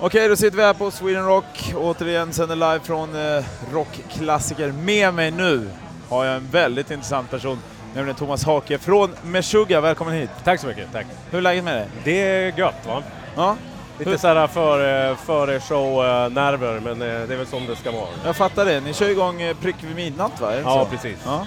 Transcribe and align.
Okej, 0.00 0.28
då 0.28 0.36
sitter 0.36 0.56
vi 0.56 0.62
här 0.62 0.74
på 0.74 0.90
Sweden 0.90 1.24
Rock, 1.26 1.72
återigen 1.76 2.32
sänder 2.32 2.56
live 2.56 2.80
från 2.82 3.16
eh, 3.36 3.44
rockklassiker. 3.72 4.72
Med 4.72 5.14
mig 5.14 5.30
nu 5.30 5.70
har 6.08 6.24
jag 6.24 6.36
en 6.36 6.48
väldigt 6.50 6.90
intressant 6.90 7.30
person, 7.30 7.58
nämligen 7.94 8.16
Thomas 8.16 8.44
Hake 8.44 8.78
från 8.78 9.10
Meshuggah. 9.24 9.80
Välkommen 9.82 10.14
hit! 10.14 10.30
Tack 10.44 10.60
så 10.60 10.66
mycket, 10.66 10.92
tack. 10.92 11.06
Hur 11.30 11.38
är 11.38 11.42
läget 11.42 11.64
med 11.64 11.74
dig? 11.76 11.86
Det 12.04 12.20
är 12.20 12.58
gött 12.58 12.86
va? 12.86 13.02
Ja, 13.36 13.56
Lite 13.98 14.10
Hur- 14.10 14.46
före, 14.46 15.16
före 15.16 15.60
show-nerver, 15.60 16.80
men 16.80 16.92
eh, 17.02 17.28
det 17.28 17.34
är 17.34 17.38
väl 17.38 17.46
som 17.46 17.66
det 17.66 17.76
ska 17.76 17.90
vara. 17.90 18.08
jag 18.24 18.36
fattar 18.36 18.64
det. 18.64 18.80
Ni 18.80 18.92
kör 18.94 19.08
igång 19.08 19.42
eh, 19.42 19.56
prick 19.56 19.76
vid 19.80 19.96
midnatt 19.96 20.40
va? 20.40 20.52
Är 20.52 20.56
det 20.56 20.62
Ja, 20.62 20.84
så? 20.84 20.96
precis. 20.96 21.18
Ja. 21.24 21.46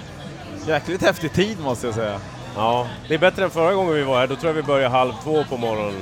Jäkligt 0.66 1.02
häftig 1.02 1.32
tid 1.32 1.60
måste 1.60 1.86
jag 1.86 1.94
säga. 1.94 2.20
Ja, 2.56 2.86
det 3.08 3.14
är 3.14 3.18
bättre 3.18 3.44
än 3.44 3.50
förra 3.50 3.72
gången 3.74 3.94
vi 3.94 4.02
var 4.02 4.18
här, 4.20 4.26
då 4.26 4.36
tror 4.36 4.48
jag 4.48 4.54
vi 4.54 4.62
började 4.62 4.88
halv 4.88 5.12
två 5.24 5.44
på 5.48 5.56
morgonen. 5.56 5.94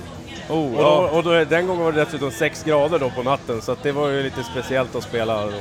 Oh, 0.50 0.74
Och, 0.76 0.82
då, 0.82 1.16
och 1.16 1.22
då, 1.22 1.44
den 1.44 1.66
gången 1.66 1.84
var 1.84 1.92
det 1.92 2.04
dessutom 2.04 2.30
sex 2.30 2.64
grader 2.64 2.98
då 2.98 3.10
på 3.10 3.22
natten, 3.22 3.62
så 3.62 3.76
det 3.82 3.92
var 3.92 4.08
ju 4.08 4.22
lite 4.22 4.42
speciellt 4.42 4.96
att 4.96 5.02
spela 5.02 5.46
då. 5.46 5.52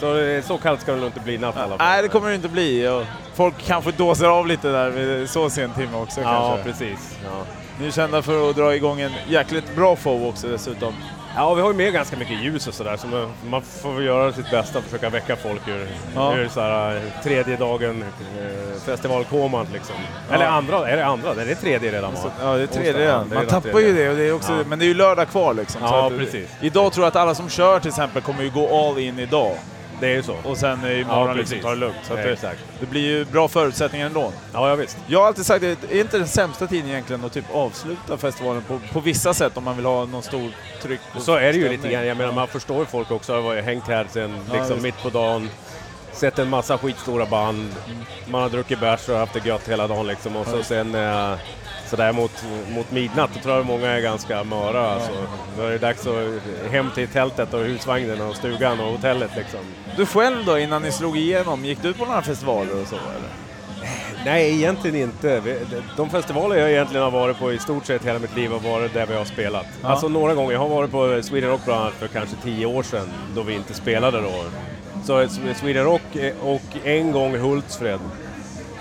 Så, 0.00 0.18
eh, 0.18 0.42
så 0.42 0.58
kallt 0.58 0.80
ska 0.80 0.92
det 0.92 0.98
nog 0.98 1.08
inte 1.08 1.20
bli 1.20 1.34
i 1.34 1.38
natt 1.38 1.56
i 1.56 1.58
alla 1.58 1.68
fall. 1.78 1.86
Nej, 1.86 2.02
det 2.02 2.08
kommer 2.08 2.28
det 2.28 2.34
inte 2.34 2.48
bli. 2.48 2.88
Och 2.88 3.02
folk 3.34 3.54
kanske 3.66 3.90
dåsar 3.92 4.28
av 4.28 4.46
lite 4.46 4.68
där 4.68 4.90
vid 4.90 5.30
så 5.30 5.50
sen 5.50 5.72
timme 5.72 5.96
också 5.98 6.20
Ja, 6.20 6.56
kanske. 6.64 6.70
precis. 6.72 7.18
Ja. 7.24 7.44
Ni 7.80 7.86
är 7.86 7.90
kända 7.90 8.22
för 8.22 8.50
att 8.50 8.56
dra 8.56 8.74
igång 8.74 9.00
en 9.00 9.12
jäkligt 9.28 9.76
bra 9.76 9.96
show 9.96 10.26
också 10.26 10.48
dessutom. 10.48 10.94
Ja, 11.36 11.54
vi 11.54 11.60
har 11.62 11.68
ju 11.70 11.76
med 11.76 11.92
ganska 11.92 12.16
mycket 12.16 12.42
ljus 12.42 12.66
och 12.66 12.74
sådär, 12.74 12.96
så 12.96 13.06
man, 13.50 13.62
får 13.62 13.92
väl 13.92 14.04
göra 14.04 14.32
sitt 14.32 14.50
bästa 14.50 14.78
och 14.78 14.84
försöka 14.84 15.10
väcka 15.10 15.36
folk 15.36 15.68
ur, 15.68 15.86
Ja. 16.14 16.36
ur 16.36 16.48
så 16.48 16.60
här, 16.60 16.96
eh, 16.96 17.22
tredje 17.22 17.56
dagen 17.56 18.04
eh, 18.38 18.80
festivalkoman 18.86 19.66
liksom. 19.72 19.94
Ja. 20.28 20.34
Eller 20.34 20.46
andra, 20.46 20.88
är 20.90 20.96
det 20.96 21.06
andra? 21.06 21.34
Det 21.34 21.50
är 21.50 21.54
tredje 21.54 21.92
redan 21.92 22.12
va? 22.14 22.18
Ja, 22.42 22.56
det 22.56 22.62
är 22.62 22.66
tredje 22.66 22.90
Onsdag, 22.90 23.02
redan. 23.02 23.28
Man 23.34 23.46
tappar 23.46 23.68
ju 23.80 23.92
tredje. 23.92 24.04
det, 24.04 24.10
och 24.10 24.16
det 24.16 24.22
är 24.28 24.32
också, 24.32 24.52
Ja. 24.52 24.58
men 24.66 24.78
det 24.78 24.84
är 24.84 24.86
ju 24.86 24.94
lördag 24.94 25.28
kvar 25.28 25.54
liksom. 25.54 25.80
Ja, 25.84 26.06
att, 26.06 26.18
precis. 26.18 26.48
Idag 26.60 26.92
tror 26.92 27.04
jag 27.04 27.08
att 27.08 27.16
alla 27.16 27.34
som 27.34 27.48
kör 27.48 27.80
till 27.80 27.88
exempel 27.88 28.22
kommer 28.22 28.42
ju 28.42 28.50
gå 28.50 28.88
all 28.88 28.98
in 28.98 29.18
idag. 29.18 29.56
Det 30.00 30.06
är 30.08 30.14
ju 30.14 30.22
så. 30.22 30.36
Och 30.44 30.56
sen 30.58 30.84
i 30.84 31.04
Ja, 31.08 31.24
liksom 31.24 31.36
precis. 31.36 31.62
ta 31.62 31.70
det 31.70 31.76
lugnt. 31.76 31.96
Så 32.02 32.14
det, 32.14 32.32
exakt. 32.32 32.58
det 32.80 32.86
blir 32.86 33.00
ju 33.00 33.24
bra 33.24 33.48
förutsättningar 33.48 34.06
ändå. 34.06 34.32
Ja, 34.52 34.68
ja 34.68 34.74
visst. 34.74 34.96
Jag 35.06 35.20
har 35.20 35.26
alltid 35.26 35.46
sagt 35.46 35.60
det 35.60 35.92
är 35.92 36.00
inte 36.00 36.18
den 36.18 36.28
sämsta 36.28 36.66
tiden 36.66 36.90
egentligen 36.90 37.24
att 37.24 37.32
typ 37.32 37.44
avsluta 37.54 38.16
festivalen 38.16 38.62
på, 38.62 38.80
på 38.92 39.00
vissa 39.00 39.34
sätt 39.34 39.56
om 39.56 39.64
man 39.64 39.76
vill 39.76 39.84
ha 39.84 40.04
någon 40.04 40.22
stor 40.22 40.50
tryck. 40.82 41.00
Så 41.18 41.34
är 41.34 41.52
det 41.52 41.58
ju 41.58 41.68
lite 41.68 41.88
grann. 41.88 42.06
Jag 42.06 42.16
menar, 42.16 42.32
man 42.32 42.48
förstår 42.48 42.78
ju 42.78 42.84
folk 42.86 43.10
också. 43.10 43.40
har 43.40 43.54
ju 43.54 43.60
hängt 43.60 43.84
här 43.88 44.06
sen 44.10 44.30
Ja, 44.48 44.54
liksom 44.54 44.72
visst. 44.74 44.82
mitt 44.82 45.02
på 45.02 45.10
dagen. 45.10 45.50
Sett 46.12 46.38
en 46.38 46.48
massa 46.50 46.78
skitstora 46.78 47.26
band. 47.26 47.74
Man 48.28 48.42
har 48.42 48.48
druckit 48.48 48.80
bärs 48.80 49.08
och 49.08 49.16
haft 49.18 49.32
det 49.32 49.46
gött 49.48 49.68
hela 49.68 49.86
dagen 49.86 50.06
liksom. 50.06 50.36
Och 50.36 50.46
så 50.46 50.62
sen 50.62 50.94
eh, 50.94 51.34
sådär 51.90 52.12
mot, 52.12 52.44
mot 52.68 52.90
midnatt, 52.90 53.30
då 53.34 53.40
tror 53.40 53.56
jag 53.56 53.66
många 53.66 53.86
är 53.90 54.00
ganska 54.00 54.44
möra 54.44 54.90
alltså. 54.90 55.10
Då 55.56 55.62
är 55.62 55.70
det 55.70 55.78
dags 55.78 56.06
att 56.06 56.70
hem 56.70 56.90
till 56.94 57.08
tältet 57.08 57.54
och 57.54 57.60
husvagnen 57.60 58.20
och 58.20 58.36
stugan 58.36 58.80
och 58.80 58.86
hotellet 58.92 59.30
liksom. 59.36 59.60
Du 59.96 60.06
själv 60.06 60.44
då, 60.46 60.58
innan 60.58 60.82
ni 60.82 60.92
slog 60.92 61.16
igenom, 61.16 61.64
gick 61.64 61.82
du 61.82 61.92
på 61.92 62.04
några 62.04 62.22
festivaler 62.22 62.80
och 62.82 62.88
så 62.88 62.94
eller? 62.96 63.30
Nej, 64.24 64.54
egentligen 64.54 64.96
inte. 64.96 65.42
De- 65.96 66.10
festivaler 66.10 66.56
jag 66.56 66.70
egentligen 66.70 67.04
har 67.04 67.10
varit 67.10 67.38
på 67.38 67.52
i 67.52 67.58
stort 67.58 67.86
sett 67.86 68.04
hela 68.04 68.18
mitt 68.18 68.36
liv 68.36 68.50
har 68.50 68.58
varit 68.58 68.94
där 68.94 69.06
vi 69.06 69.14
har 69.14 69.24
spelat. 69.24 69.66
Ja. 69.82 69.88
Alltså 69.88 70.08
några 70.08 70.34
gånger. 70.34 70.52
Jag 70.52 70.58
har 70.60 70.68
varit 70.68 70.90
på 70.90 71.20
Sweden 71.22 71.50
Rock 71.50 71.60
bland 71.64 71.80
annat 71.80 71.94
för 71.94 72.08
kanske 72.08 72.36
tio 72.42 72.66
år 72.66 72.82
sedan 72.82 73.08
då 73.34 73.42
vi 73.42 73.54
inte 73.54 73.74
spelade 73.74 74.20
då. 74.20 74.44
Så 75.04 75.28
Sweden 75.54 75.84
Rock 75.84 76.02
och 76.42 76.86
en 76.86 77.12
gång 77.12 77.36
Hultsfred. 77.38 78.00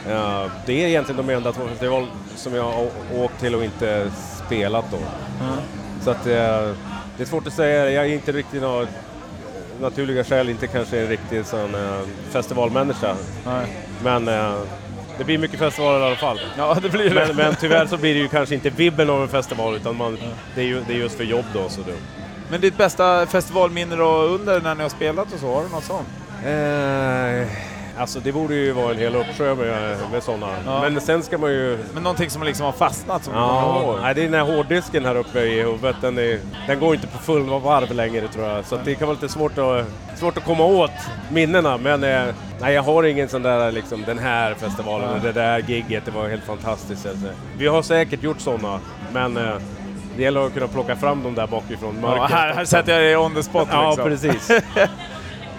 Ja, 0.08 0.50
det 0.66 0.84
är 0.84 0.88
egentligen 0.88 1.28
de 1.28 1.34
enda 1.34 1.52
två 1.52 1.68
festivaler 1.68 2.08
som 2.36 2.56
jag 2.56 2.64
har 2.64 2.88
åkt 3.16 3.40
till 3.40 3.56
och 3.56 3.64
inte 3.64 4.12
spelat 4.46 4.86
då. 4.92 4.98
Så 6.02 6.12
att 6.12 6.28
eh, 6.28 6.76
det 7.18 7.24
är 7.24 7.26
svårt 7.26 7.48
att 7.48 7.54
säga. 7.54 7.92
Jag 7.92 8.06
är 8.06 8.14
inte 8.14 8.32
riktigt 8.32 8.62
någon 8.62 8.88
naturliga 9.82 10.24
skäl 10.24 10.50
inte 10.50 10.68
kanske 10.68 11.00
en 11.00 11.08
riktig 11.08 11.46
sån 11.46 11.76
eh, 11.76 12.02
festivalmänniska. 12.30 13.16
Nej. 13.46 13.66
Men 14.04 14.28
eh, 14.28 14.54
det 15.18 15.24
blir 15.24 15.38
mycket 15.38 15.60
festivaler 15.60 16.00
i 16.00 16.04
alla 16.04 16.16
fall. 16.16 16.40
Ja, 16.58 16.78
det 16.82 16.90
blir 16.90 17.10
det. 17.10 17.26
Men, 17.28 17.36
men 17.36 17.56
tyvärr 17.56 17.86
så 17.86 17.98
blir 17.98 18.14
det 18.14 18.20
ju 18.20 18.28
kanske 18.28 18.56
inte 18.56 18.70
vibben 18.70 19.10
av 19.10 19.22
en 19.22 19.28
festival 19.28 19.76
utan 19.76 19.96
man, 19.96 20.18
det, 20.56 20.62
är 20.62 20.66
ju, 20.66 20.82
det 20.88 20.94
är 20.94 20.98
just 20.98 21.18
för 21.18 21.24
jobb 21.24 21.46
då. 21.54 21.70
Så 21.70 21.82
det. 21.82 21.96
Men 22.52 22.62
ditt 22.62 22.78
bästa 22.78 23.26
festivalminne 23.26 23.96
då 23.96 24.22
under 24.22 24.62
när 24.62 24.76
ni 24.76 24.82
har 24.82 24.90
spelat 24.90 25.34
och 25.34 25.40
så, 25.40 25.54
har 25.54 25.64
du 25.64 25.70
något 25.70 25.84
sånt? 25.84 26.08
Eh, 26.46 27.48
alltså 28.00 28.20
det 28.20 28.32
borde 28.32 28.56
ju 28.56 28.72
vara 28.72 28.92
en 28.92 28.98
hel 28.98 29.16
uppsjö 29.16 29.56
med, 29.56 29.98
med 30.12 30.24
sådana. 30.24 30.48
Ja. 30.66 30.82
Men 30.82 31.02
sen 31.02 31.24
ska 31.24 31.38
man 31.38 31.52
ju... 31.52 31.78
Men 31.94 32.04
någonting 32.04 32.30
som 32.30 32.44
liksom 32.44 32.66
har 32.66 32.72
fastnat 32.74 33.24
som 33.24 33.34
Ja, 33.34 33.82
ihåg? 33.84 33.96
nej, 34.02 34.16
det 34.16 34.22
är 34.22 34.26
den 34.30 34.34
här 34.48 34.56
hårddisken 34.56 35.06
här 35.06 35.16
uppe 35.16 35.40
i 35.40 35.62
huvudet. 35.62 35.96
Den, 36.02 36.18
är, 36.18 36.40
den 36.68 36.80
går 36.80 36.96
inte 36.96 37.08
på 37.08 37.18
full 37.18 37.50
varv 37.50 37.92
längre 37.94 38.28
tror 38.28 38.46
jag. 38.48 38.66
Så 38.66 38.80
det 38.86 38.96
kan 38.96 39.08
vara 39.08 39.18
lite 39.22 39.34
svårt 39.34 39.58
att, 39.58 39.86
svårt 40.20 40.38
att 40.38 40.46
komma 40.46 40.66
åt 40.66 40.92
minnena. 41.32 41.78
Men 41.78 42.04
eh, 42.04 42.24
nej, 42.62 42.74
jag 42.74 42.84
har 42.84 43.04
ingen 43.04 43.30
sån 43.30 43.42
där 43.44 43.72
liksom, 43.72 44.04
den 44.06 44.20
här 44.20 44.54
festivalen, 44.54 45.10
Ja. 45.10 45.16
eller 45.16 45.34
det 45.34 45.42
där 45.42 45.60
gigget, 45.60 46.06
det 46.06 46.12
var 46.12 46.28
helt 46.30 46.44
fantastiskt. 46.44 47.06
Alltså. 47.06 47.28
Vi 47.58 47.68
har 47.68 47.82
säkert 47.82 48.24
gjort 48.24 48.40
sådana, 48.40 48.80
men 49.14 49.38
eh, 49.38 49.54
det 50.18 50.24
gäller 50.24 50.46
att 50.46 50.54
kunna 50.54 50.68
plocka 50.68 50.96
fram 50.96 51.24
dem 51.24 51.36
där 51.36 51.48
bakifrån 51.48 51.96
Ja, 52.02 52.08
mörkret. 52.10 52.32
här, 52.32 52.54
här 52.54 52.66
sätter 52.66 52.92
jag 52.94 53.02
dig 53.02 53.18
on 53.18 53.36
the 53.36 53.44
spot 53.44 53.68
Ja, 53.72 53.88
liksom. 53.90 54.06
precis. 54.06 54.52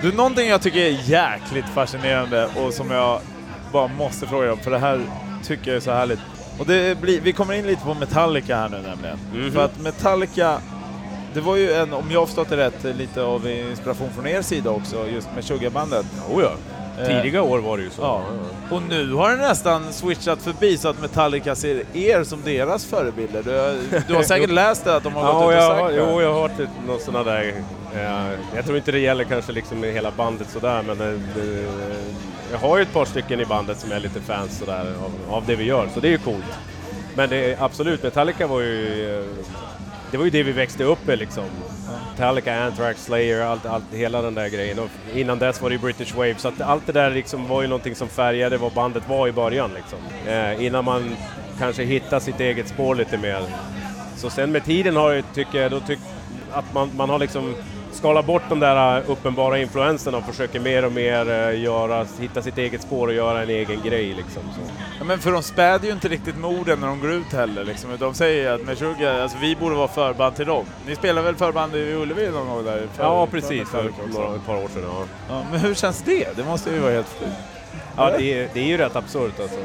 Du, 0.03 0.13
någonting 0.13 0.49
jag 0.49 0.63
tycker 0.63 0.79
är 0.79 1.11
jäkligt 1.11 1.69
fascinerande 1.75 2.49
och 2.57 2.75
som 2.75 2.91
jag 2.91 3.21
bara 3.73 3.89
måste 3.89 4.27
fråga 4.27 4.53
om, 4.53 4.59
för 4.59 4.71
det 4.71 4.79
här 4.79 5.01
tycker 5.45 5.71
jag 5.71 5.77
är 5.77 5.81
så 5.81 5.91
härligt. 5.91 6.19
Och 6.59 6.67
det 6.67 7.01
blir, 7.01 7.21
vi 7.21 7.33
kommer 7.33 7.55
in 7.55 7.67
lite 7.67 7.85
på 7.85 7.95
Metallica 7.95 8.57
här 8.57 8.69
nu 8.69 8.77
nämligen. 8.77 9.19
Mhm. 9.35 9.53
För 9.53 9.65
att 9.65 9.81
Metallica, 9.81 10.61
det 11.35 11.41
var 11.41 11.57
ju 11.57 11.73
en, 11.73 11.93
om 11.93 12.11
jag 12.11 12.21
har 12.21 12.27
förstått 12.27 12.49
det 12.49 12.57
rätt, 12.57 12.97
lite 12.97 13.23
av 13.23 13.51
inspiration 13.51 14.11
från 14.15 14.27
er 14.27 14.43
sida 14.43 14.71
också, 14.71 15.09
just 15.09 15.29
med 15.35 15.45
Sugarbandet. 15.45 16.07
Oh, 16.31 16.43
ja. 16.43 16.53
Eh, 17.01 17.07
Tidiga 17.23 17.43
år 17.43 17.59
var 17.59 17.77
det 17.77 17.83
ju 17.83 17.91
så. 17.91 18.03
Ja. 18.03 18.23
Och 18.71 18.83
nu 18.83 19.13
har 19.13 19.31
det 19.31 19.37
nästan 19.37 19.93
switchat 19.93 20.43
förbi 20.43 20.77
så 20.79 20.89
att 20.89 21.01
Metallica 21.01 21.55
ser 21.55 21.83
er 21.97 22.25
som 22.25 22.43
deras 22.45 22.85
förebilder. 22.85 23.43
Du, 23.43 24.01
du 24.09 24.15
har 24.15 24.23
säkert 24.23 24.51
läst 24.61 24.85
det 24.85 24.97
att 24.97 25.03
de 25.03 25.13
har 25.13 25.33
gått 25.33 25.33
Ja, 25.33 25.41
ut 25.43 25.47
och 25.47 25.53
jag, 25.53 25.79
sagt 25.79 25.97
det. 25.97 26.13
jo, 26.13 26.21
jag 26.23 26.33
har 26.35 26.41
hört 26.43 26.69
något 26.87 27.03
sådana 27.03 27.25
där. 27.31 27.55
eh, 27.95 28.31
jag 28.57 28.65
tror 28.65 28.77
inte 28.77 28.93
det 28.93 28.99
gäller 28.99 29.25
kanske 29.25 29.53
liksom 29.53 29.83
hela 29.83 30.11
bandet 30.11 30.51
sådär, 30.51 30.83
men 30.87 31.01
eh, 31.01 31.19
det, 31.35 31.65
jag 32.53 32.59
har 32.59 32.77
ju 32.77 32.83
ett 32.83 32.93
par 32.93 33.05
stycken 33.05 33.41
i 33.41 33.45
bandet 33.47 33.79
som 33.79 33.93
är 33.93 34.01
lite 34.01 34.21
fans 34.21 34.59
sådär 34.59 34.95
av, 35.05 35.35
av 35.35 35.47
det 35.47 35.57
vi 35.57 35.65
gör, 35.65 35.89
så 35.95 36.01
det 36.01 36.09
är 36.09 36.13
ju 36.13 36.19
coolt. 36.19 36.45
Men 37.15 37.29
det 37.31 37.57
absolut, 37.61 38.03
Metallica 38.03 38.47
var 38.47 38.61
ju... 38.61 39.25
Det 40.11 40.17
var 40.17 40.25
ju 40.25 40.31
det 40.31 40.43
vi 40.43 40.53
växte 40.53 40.85
upp 40.85 41.07
med 41.07 41.19
liksom. 41.19 41.45
Metallica, 42.21 42.65
Anthrax, 42.65 43.05
Slayer, 43.05 43.41
allt, 43.41 43.67
allt, 43.67 43.85
hela 43.93 44.23
den 44.23 44.35
där 44.35 44.49
grejen. 44.49 44.79
Och 44.79 44.89
innan 45.15 45.39
dess 45.39 45.63
var 45.63 45.71
det 45.71 45.75
ju 45.75 45.81
British 45.81 46.15
Wave, 46.15 46.35
så 46.37 46.49
att 46.49 46.61
allt 46.61 46.87
det 46.87 46.93
där 46.93 47.11
liksom 47.11 47.49
var 47.49 47.63
ju 47.63 47.69
någonting 47.69 47.95
som 47.95 48.09
färgade 48.09 48.59
vad 48.59 48.73
bandet 48.73 49.09
var 49.09 49.29
i 49.29 49.33
början 49.33 49.71
liksom. 49.75 49.99
Eh, 50.27 50.65
innan 50.65 50.85
man 50.85 51.17
kanske 51.59 51.83
hittade 51.85 52.21
sitt 52.21 52.41
eget 52.41 52.69
spår 52.69 52.95
lite 52.95 53.19
mer. 53.19 53.43
Så 54.17 54.31
sen 54.31 54.53
med 54.53 54.65
tiden 54.65 54.97
har 54.97 55.13
jag, 55.13 55.25
tycker 55.35 55.63
jag, 55.63 55.71
då 55.71 55.81
tyck, 55.81 55.99
att 56.53 56.75
man, 56.75 56.91
man 56.97 57.11
har 57.11 57.19
liksom 57.19 57.55
skalat 57.93 58.27
bort 58.27 58.43
de 58.49 58.61
där 58.61 59.01
uh, 59.01 59.11
uppenbara 59.11 59.59
influenserna 59.59 60.19
och 60.19 60.25
försöker 60.25 60.61
mer 60.61 60.85
och 60.85 60.93
mer 60.93 61.31
uh, 61.31 61.63
göra, 61.63 62.07
hitta 62.21 62.43
sitt 62.43 62.59
eget 62.59 62.83
spår 62.83 63.07
och 63.07 63.15
göra 63.15 63.43
en 63.43 63.51
egen 63.51 63.83
grej 63.83 64.07
liksom. 64.07 64.43
Så. 64.43 64.61
Ja, 64.99 65.05
men 65.05 65.19
för 65.19 65.33
de 65.33 65.43
späder 65.43 65.87
ju 65.87 65.93
inte 65.93 66.09
riktigt 66.09 66.37
med 66.37 66.51
orden 66.51 66.81
när 66.81 66.87
de 66.87 67.01
går 67.01 67.13
ut 67.13 67.33
heller. 67.33 67.65
Liksom. 67.65 67.91
De 67.99 68.15
säger 68.15 68.53
att 68.53 68.63
Meshuggah, 68.63 69.23
alltså 69.23 69.39
vi 69.41 69.57
borde 69.57 69.75
vara 69.75 69.89
förband 69.89 70.37
till 70.37 70.47
dem. 70.47 70.65
Ni 70.87 70.97
spelar 70.97 71.23
väl 71.23 71.37
förband 71.37 71.77
i 71.77 71.95
Ullevi 71.95 72.31
någon 72.31 72.49
gång 72.49 72.65
där? 72.65 72.87
För, 72.95 73.03
Ja, 73.03 73.27
för 73.27 73.33
precis, 73.41 73.69
för 73.69 73.91
några, 74.13 74.37
ett 74.37 74.47
par 74.47 74.65
år 74.65 74.69
sedan. 74.69 74.85
Ja. 74.87 75.05
Ja, 75.29 75.43
men 75.51 75.61
hur 75.61 75.75
känns 75.75 76.03
det? 76.03 76.37
Det 76.37 76.45
måste 76.45 76.71
ju 76.71 76.79
vara 76.79 76.93
helt 76.93 77.19
sjukt. 77.19 77.33
Ja, 77.97 78.11
det 78.19 78.23
är, 78.23 78.49
det 78.55 78.61
är 78.61 78.65
ju 78.65 78.77
rätt 78.77 78.97
absurt 78.97 79.41
alltså. 79.41 79.59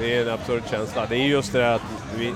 Det 0.00 0.16
är 0.16 0.22
en 0.22 0.28
absurd 0.34 0.62
känsla. 0.70 1.06
Det 1.08 1.16
är 1.16 1.26
just 1.26 1.52
det 1.52 1.58
där 1.58 1.74
att 1.74 1.82
vi, 2.18 2.34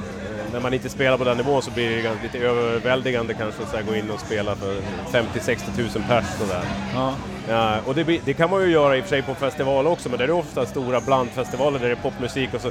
när 0.52 0.60
man 0.60 0.74
inte 0.74 0.88
spelar 0.88 1.18
på 1.18 1.24
den 1.24 1.36
nivån 1.36 1.62
så 1.62 1.70
blir 1.70 1.96
det 1.96 2.02
ganska, 2.02 2.22
lite 2.22 2.38
överväldigande 2.38 3.34
kanske 3.34 3.62
att 3.62 3.86
gå 3.86 3.96
in 3.96 4.10
och 4.10 4.20
spela 4.20 4.56
för 4.56 4.74
50-60 5.12 5.78
000 5.78 5.88
pers 6.08 6.24
sådär. 6.38 6.62
Ja. 6.94 7.14
Ja, 7.48 7.80
och 7.86 7.94
det, 7.94 8.20
det 8.24 8.34
kan 8.34 8.50
man 8.50 8.62
ju 8.62 8.70
göra 8.70 8.96
i 8.96 9.00
och 9.00 9.04
för 9.04 9.10
sig 9.10 9.22
på 9.22 9.34
festivaler 9.34 9.90
också, 9.90 10.08
men 10.08 10.18
det 10.18 10.24
är 10.24 10.30
ofta 10.30 10.66
stora 10.66 11.00
blandfestivaler 11.00 11.78
där 11.78 11.86
det 11.86 11.92
är 11.92 11.96
popmusik 12.10 12.54
och 12.54 12.60
så 12.60 12.70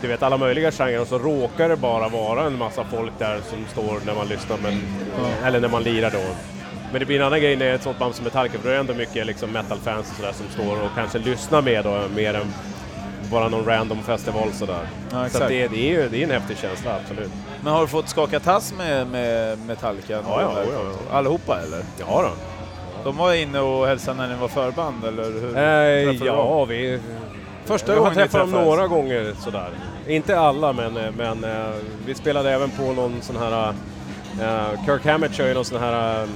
du 0.00 0.08
vet 0.08 0.22
alla 0.22 0.36
möjliga 0.36 0.70
genrer 0.70 1.00
och 1.00 1.06
så 1.06 1.18
råkar 1.18 1.68
det 1.68 1.76
bara 1.76 2.08
vara 2.08 2.46
en 2.46 2.58
massa 2.58 2.84
folk 2.84 3.12
där 3.18 3.40
som 3.50 3.66
står 3.72 4.06
när 4.06 4.14
man 4.14 4.28
lyssnar, 4.28 4.58
men, 4.62 4.82
eller 5.44 5.60
när 5.60 5.68
man 5.68 5.82
lirar 5.82 6.10
då. 6.10 6.24
Men 6.92 7.00
det 7.00 7.06
blir 7.06 7.20
en 7.20 7.26
annan 7.26 7.40
grej 7.40 7.56
när 7.56 7.74
ett 7.74 7.82
sånt 7.82 7.98
band 7.98 8.14
som 8.14 8.24
Metallica, 8.24 8.58
för 8.58 8.64
då 8.64 8.68
är 8.68 8.74
det 8.74 8.80
ändå 8.80 8.94
mycket 8.94 9.26
liksom 9.26 9.52
metal-fans 9.52 10.10
och 10.10 10.16
sådär 10.16 10.32
som 10.32 10.46
står 10.48 10.82
och 10.84 10.90
kanske 10.94 11.18
lyssnar 11.18 11.62
med 11.62 11.84
då, 11.84 12.02
mer 12.16 12.34
än 12.34 12.52
bara 13.30 13.48
någon 13.48 13.64
random 13.64 14.02
festival 14.02 14.52
sådär. 14.52 14.88
Ja, 15.12 15.28
så 15.28 15.38
det, 15.38 15.46
det, 15.46 15.90
är 15.90 16.02
ju 16.02 16.08
det 16.08 16.22
är 16.22 16.24
en 16.24 16.30
häftig 16.30 16.58
känsla, 16.58 16.96
absolut. 17.02 17.30
Men 17.62 17.72
har 17.72 17.80
du 17.80 17.86
fått 17.86 18.08
skaka 18.08 18.40
tass 18.40 18.74
med, 18.78 19.06
med 19.06 19.58
Metallica? 19.66 20.12
Ja, 20.12 20.22
ja, 20.26 20.52
ja, 20.56 20.62
ja. 20.72 21.16
Allihopa 21.16 21.60
eller? 21.60 21.82
Ja 21.98 22.22
då. 22.22 22.30
De 23.04 23.16
var 23.16 23.34
inne 23.34 23.60
och 23.60 23.86
hälsade 23.86 24.16
när 24.16 24.28
ni 24.28 24.40
var 24.40 24.48
förband 24.48 25.04
eller 25.04 25.24
hur? 25.24 25.48
Eh, 25.48 25.52
träffade 25.52 26.12
du 26.12 26.18
dem? 26.18 26.36
ja, 26.36 26.64
vi... 26.64 27.00
Första 27.64 27.94
gången 27.94 28.12
ni 28.12 28.14
träffat 28.14 28.40
dem 28.40 28.50
några 28.50 28.86
gånger 28.86 29.34
sådär. 29.38 29.70
Inte 30.06 30.38
alla, 30.38 30.72
men, 30.72 30.96
eh, 30.96 31.12
men 31.16 31.44
eh, 31.44 31.70
vi 32.06 32.14
spelade 32.14 32.50
även 32.50 32.70
på 32.70 32.82
någon 32.82 33.22
sån 33.22 33.36
här 33.36 33.74
Uh, 34.38 34.84
Kirk 34.86 35.04
Hammett 35.04 35.34
kör 35.34 35.48
ju 35.48 35.54
någon 35.54 35.64
sån 35.64 35.80
här 35.80 36.22
uh, 36.22 36.28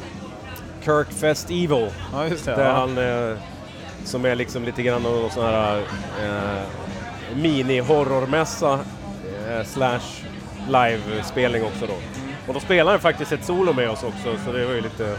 Kirk 0.84 1.12
Fest 1.12 1.50
Evil. 1.50 1.90
Ja, 2.12 2.26
just 2.26 2.44
det. 2.44 2.54
Där 2.56 2.64
ja. 2.64 2.72
han, 2.72 2.98
uh, 2.98 3.38
som 4.04 4.24
är 4.24 4.34
liksom 4.34 4.64
lite 4.64 4.82
grann 4.82 5.02
någon 5.02 5.30
sån 5.30 5.44
här 5.44 5.78
uh, 5.78 6.62
mini-horrormässa 7.34 8.74
uh, 8.74 9.64
slash 9.64 10.00
live-spelning 10.68 11.62
också 11.64 11.86
då. 11.86 11.94
Och 12.48 12.54
då 12.54 12.60
spelar 12.60 12.90
han 12.92 13.00
faktiskt 13.00 13.32
ett 13.32 13.44
solo 13.44 13.72
med 13.72 13.90
oss 13.90 14.02
också, 14.02 14.36
så 14.46 14.52
det 14.52 14.64
var 14.66 14.74
ju 14.74 14.80
lite... 14.80 15.16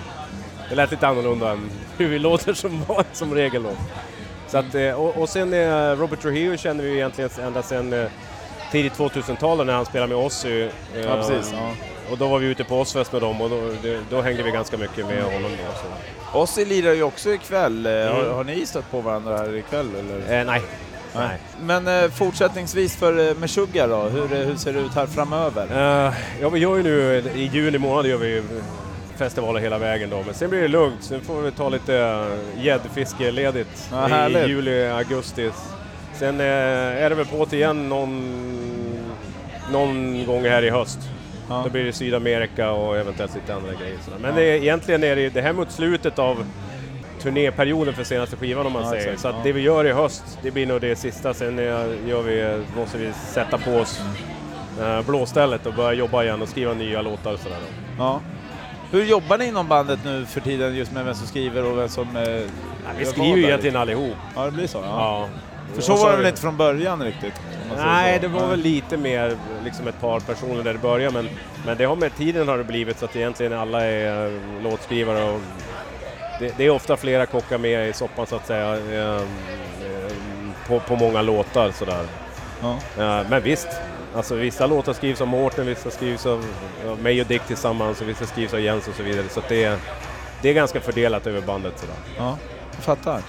Det 0.70 0.76
lät 0.76 0.92
lite 0.92 1.08
annorlunda 1.08 1.52
än 1.52 1.70
hur 1.98 2.08
vi 2.10 2.20
låter 2.30 2.54
som, 2.54 2.86
som 3.14 3.34
regel 3.36 3.64
då. 3.64 3.72
Så 4.48 4.58
att, 4.58 4.76
eh, 4.76 4.92
och, 4.92 5.18
och 5.18 5.30
sen 5.30 5.54
eh, 5.54 5.92
Robert 6.00 6.22
Trujillo 6.22 6.58
känner 6.58 6.84
vi 6.84 6.90
ju 6.90 6.96
egentligen 6.96 7.30
ända 7.44 7.62
sedan 7.64 7.94
eh, 7.94 8.06
tidigt 8.72 8.94
2000-talet 8.98 9.66
när 9.68 9.74
han 9.74 9.86
spelade 9.86 10.16
med 10.16 10.26
oss. 10.26 10.46
Ju, 10.46 10.70
Ja, 11.04 11.16
precis. 11.16 11.54
Ja. 11.54 11.70
Och 12.12 12.18
då 12.18 12.28
var 12.28 12.40
vi 12.40 12.48
ute 12.48 12.64
på 12.64 12.80
Ozzfest 12.80 13.12
med 13.14 13.22
dem 13.22 13.42
och 13.42 13.50
då, 13.50 13.72
det, 13.82 14.00
då 14.10 14.22
hängde 14.22 14.44
vi 14.44 14.52
ganska 14.52 14.78
mycket 14.78 15.06
med 15.06 15.24
honom 15.24 15.42
då. 15.52 15.74
Så. 16.32 16.40
Ossi 16.40 16.66
lirar 16.66 16.94
ju 16.94 17.04
också 17.04 17.30
ikväll. 17.34 17.86
Eh, 17.86 17.92
Har, 17.92 18.00
Mm. 18.22 18.34
har 18.34 18.44
ni 18.44 18.66
stött 18.66 18.92
på 18.92 19.02
varandra 19.02 19.38
här 19.38 19.56
ikväll 19.56 19.90
eller? 20.00 20.40
Eh, 20.40 20.46
nej. 20.46 20.62
Nej. 21.16 21.38
Men 21.62 21.88
eh, 22.04 22.10
fortsättningsvis 22.12 22.96
för 22.96 23.30
eh, 23.30 23.36
Meshuggah 23.36 23.90
då, 23.90 24.02
hur, 24.04 24.34
eh, 24.34 24.40
hur 24.48 24.56
ser 24.56 24.74
det 24.74 24.80
ut 24.80 24.96
här 24.96 25.06
framöver? 25.06 25.64
Eh, 26.08 26.14
ja, 26.42 26.50
vi 26.50 26.60
gör 26.60 26.78
ju 26.78 26.84
nu, 26.84 27.24
i 27.36 27.44
juni 27.54 27.78
månad 27.78 28.06
gör 28.06 28.18
vi 28.18 28.42
festivaler 29.18 29.60
hela 29.60 29.78
vägen 29.78 30.10
då, 30.10 30.24
men 30.26 30.34
sen 30.34 30.50
blir 30.50 30.62
det 30.62 30.68
lugnt. 30.68 31.04
Sen 31.04 31.22
får 31.22 31.42
vi 31.42 31.52
ta 31.52 31.70
lite 31.70 32.26
gäddfiskeledigt 32.58 33.90
Ja, 33.92 34.30
i 34.30 34.48
juli, 34.48 34.86
augusti. 34.88 35.52
Sen 36.14 36.40
eh, 36.40 36.46
är 37.04 37.10
det 37.10 37.16
väl 37.16 37.26
på 37.26 37.46
till 37.46 37.58
igen 37.60 37.90
någon, 37.90 38.32
någon 39.72 40.26
gång 40.26 40.44
här 40.46 40.64
i 40.64 40.70
höst. 40.70 41.00
Ja. 41.50 41.62
Då 41.64 41.70
blir 41.70 41.84
det 41.84 41.94
Sydamerika 41.94 42.72
och 42.72 42.98
eventuellt 42.98 43.36
lite 43.36 43.56
andra 43.56 43.72
grejer. 43.82 43.98
sådär. 44.06 44.18
Men 44.22 44.36
det, 44.36 44.44
är- 44.44 44.56
egentligen 44.56 45.04
är 45.04 45.16
det, 45.16 45.30
det 45.30 45.42
här 45.42 45.54
mot 45.54 45.72
slutet 45.72 46.20
av 46.20 46.46
turnéperioden 47.26 47.94
för 47.94 48.04
senaste 48.04 48.36
skivan 48.36 48.66
om 48.66 48.74
man 48.74 48.84
Ja, 48.84 48.90
säger. 48.90 49.04
exakt, 49.04 49.22
Så 49.22 49.28
ja. 49.28 49.42
det 49.44 49.52
vi 49.52 49.62
gör 49.62 49.86
i 49.86 49.92
höst, 49.92 50.40
det 50.42 50.52
blir 50.52 50.66
nog 50.66 50.82
det 50.82 50.96
sista. 50.96 51.34
Sen 51.34 51.58
gör 52.08 52.22
vi, 52.22 52.64
måste 52.78 52.98
vi 52.98 53.12
sätta 53.14 53.58
på 53.58 53.72
oss 53.72 54.02
eh, 54.82 55.02
blåstället 55.02 55.66
och 55.66 55.74
börja 55.74 55.94
jobba 55.94 56.24
igen 56.24 56.42
och 56.42 56.50
skriva 56.50 56.74
nya 56.74 57.02
låtar 57.02 57.34
och 57.34 57.40
sådär. 57.40 57.58
Ja. 57.98 58.22
Hur 58.92 59.04
jobbar 59.04 59.38
ni 59.38 59.46
inom 59.48 59.68
bandet 59.68 60.00
nu 60.06 60.26
för 60.26 60.40
tiden 60.42 60.76
just 60.76 60.92
med 60.92 61.06
vem 61.06 61.16
som 61.16 61.28
skriver 61.28 61.66
och 61.66 61.78
vem 61.78 61.90
som... 61.90 62.16
Eh, 62.18 62.42
Ja, 62.88 62.92
vi 63.00 63.06
skriver 63.06 63.38
ju 63.38 63.44
egentligen 63.44 63.76
allihop. 63.76 64.16
Ja, 64.36 64.46
det 64.46 64.52
blir 64.52 64.68
så? 64.68 64.78
Ja. 64.84 65.28
För 65.74 65.82
så 65.82 65.96
var 65.96 66.12
det 66.12 66.18
väl 66.18 66.26
inte 66.26 66.42
från 66.42 66.58
början 66.58 67.04
riktigt? 67.04 67.34
Nej, 67.78 68.20
det 68.22 68.28
var 68.28 68.48
väl 68.48 68.60
lite 68.60 68.98
mer 68.98 69.36
liksom 69.64 69.88
ett 69.88 70.02
par 70.02 70.20
personer 70.20 70.64
där 70.64 70.74
det 70.74 70.80
började, 70.80 71.14
men, 71.14 71.30
men 71.66 71.78
det 71.78 71.86
har 71.86 71.96
med 71.96 72.16
tiden 72.16 72.48
har 72.48 72.58
det 72.58 72.64
blivit 72.64 73.00
så 73.00 73.06
att 73.06 73.16
egentligen 73.16 73.54
alla 73.54 73.86
är 73.86 74.26
eh, 74.28 74.64
låtskrivare 74.64 75.24
och 75.24 75.40
det, 76.40 76.54
det 76.58 76.66
är 76.66 76.70
ofta 76.70 76.98
flera 76.98 77.26
kockar 77.26 77.58
med 77.58 77.90
i 77.90 77.94
soppan 77.94 78.28
så 78.28 78.36
att 78.36 78.48
säga, 78.48 78.74
eh, 78.76 79.16
eh, 79.16 79.22
på, 80.68 80.80
på 80.80 80.96
många 80.96 81.22
låtar 81.22 81.72
sådär. 81.72 82.06
Ja. 82.62 82.72
Eh, 82.98 83.30
Men 83.30 83.44
visst, 83.44 83.68
alltså 84.16 84.36
vissa 84.36 84.68
låtar 84.68 84.94
skrivs 84.94 85.22
av 85.22 85.28
Mårten, 85.28 85.66
vissa 85.66 85.90
skrivs 85.92 86.26
av, 86.26 86.46
av 86.88 87.00
mig 87.02 87.22
och 87.22 87.28
Dick 87.28 87.42
tillsammans 87.48 88.02
och 88.02 88.10
vissa 88.10 88.26
skrivs 88.26 88.54
av 88.54 88.60
Jens 88.60 88.88
och 88.88 88.96
så 88.96 89.04
vidare. 89.04 89.26
Så 89.30 89.42
det, 89.48 89.64
är- 89.64 89.78
det 90.42 90.50
är 90.50 90.54
ganska 90.54 90.82
fördelat 90.82 91.28
över 91.28 91.42
bandet 91.42 91.74
sådär. 91.80 91.96
Ja, 92.18 92.38
jag 92.76 92.84
fattar. 92.84 93.22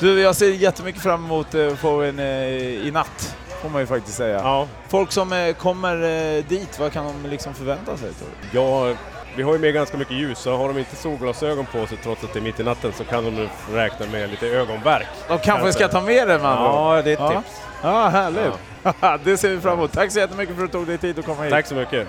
Du, 0.00 0.20
jag 0.20 0.36
ser 0.36 0.48
jättemycket 0.50 1.02
fram 1.02 1.24
emot 1.24 1.54
eh, 1.54 1.66
att 1.72 1.78
få 1.78 2.02
en 2.02 2.18
eh, 2.18 2.26
i 2.86 2.90
natt, 2.92 3.36
får 3.62 3.68
man 3.68 3.80
ju 3.80 3.86
faktiskt 3.86 4.16
säga. 4.16 4.36
Ja, 4.38 4.68
Folk 4.88 5.12
som 5.12 5.32
eh, 5.32 5.52
kommer 5.54 5.96
dit, 6.42 6.78
vad 6.78 6.92
kan 6.92 7.04
de 7.22 7.30
liksom 7.30 7.54
förvänta 7.54 7.96
sig 7.96 8.10
tror 8.12 8.28
du? 8.52 8.58
Ja, 8.58 8.96
vi 9.36 9.42
har 9.42 9.52
ju 9.52 9.58
med 9.58 9.74
ganska 9.74 9.96
mycket 9.96 10.16
ljus, 10.16 10.38
så 10.38 10.56
har 10.56 10.68
de 10.68 10.78
inte 10.78 10.96
solglasögon 10.96 11.66
på 11.72 11.86
sig 11.86 11.98
trots 12.02 12.24
att 12.24 12.32
det 12.32 12.38
är 12.38 12.42
mitt 12.42 12.60
i 12.60 12.62
natten 12.62 12.92
så 12.98 13.04
kan 13.04 13.24
de 13.24 13.48
räkna 13.72 14.06
med 14.06 14.30
lite 14.30 14.46
ögonvärk. 14.46 15.06
De 15.28 15.38
kanske 15.38 15.72
ska 15.72 15.88
ta 15.88 16.00
med 16.00 16.28
det 16.28 16.34
ord. 16.34 16.40
Ja, 16.42 17.02
det 17.04 17.10
är 17.10 17.14
ett 17.14 17.20
Ja. 17.20 17.28
tips. 17.42 17.56
Ja, 17.82 18.08
härligt. 18.08 18.52
det 19.24 19.36
ser 19.36 19.48
vi 19.50 19.60
fram 19.60 19.78
emot. 19.78 19.92
Tack 19.92 20.12
så 20.12 20.18
jättemycket 20.18 20.56
för 20.56 20.64
att 20.64 20.72
du 20.72 20.78
tog 20.78 20.86
dig 20.86 20.98
tid 20.98 21.18
att 21.18 21.24
komma 21.26 21.42
hit. 21.42 21.50
Tack 21.52 21.66
så 21.66 21.74
mycket. 21.74 22.08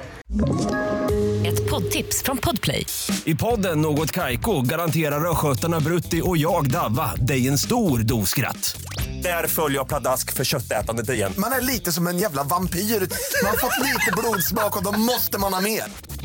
Ett 1.48 1.70
poddtips 1.70 2.24
från 2.24 2.38
Podplay. 2.38 2.86
I 3.26 3.36
podden 3.36 3.82
Något 3.82 4.12
Kaiko 4.12 4.62
garanterar 4.62 5.32
östgötarna 5.32 5.80
Brutti 5.80 6.22
och 6.26 6.38
jag, 6.38 6.70
Davva, 6.72 7.12
dig 7.16 7.48
en 7.48 7.58
stor 7.58 8.00
dos 8.00 8.30
skratt. 8.30 8.78
Där 9.24 9.48
följer 9.48 9.78
jag 9.80 9.88
pladask 9.88 10.32
för 10.34 10.44
köttätandet 10.44 11.10
igen. 11.10 11.34
Man 11.38 11.52
är 11.52 11.62
lite 11.62 11.92
som 11.92 12.08
en 12.08 12.18
jävla 12.18 12.44
vampyr. 12.44 12.80
Man 12.80 13.50
har 13.52 13.58
fått 13.58 13.80
lite 13.80 14.12
blodsmak 14.18 14.78
och 14.78 14.84
då 14.84 14.92
måste 14.92 15.38
man 15.40 15.54
ha 15.54 15.62
mer. 15.62 15.84